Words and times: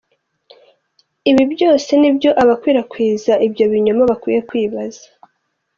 Ibi 1.29 1.43
byose 1.53 1.89
nibyo 2.01 2.29
abakwirakwiza 2.43 3.33
ibyo 3.47 3.65
binyoma 3.71 4.03
bakwiye 4.09 4.39
kwibaza. 4.49 5.05